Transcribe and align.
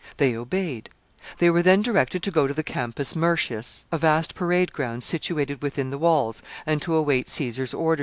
They 0.17 0.35
obeyed. 0.35 0.89
They 1.37 1.51
were 1.51 1.61
then 1.61 1.83
directed 1.83 2.23
to 2.23 2.31
go 2.31 2.47
to 2.47 2.55
the 2.55 2.63
Campus 2.63 3.15
Martius, 3.15 3.85
a 3.91 3.99
vast 3.99 4.33
parade 4.33 4.73
ground 4.73 5.03
situated 5.03 5.61
within 5.61 5.91
the 5.91 5.99
walls, 5.99 6.41
and 6.65 6.81
to 6.81 6.95
await 6.95 7.27
Caesar's 7.29 7.71
orders 7.75 7.97
there. 7.97 7.99